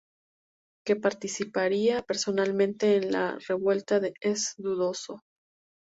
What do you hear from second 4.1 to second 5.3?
es dudoso.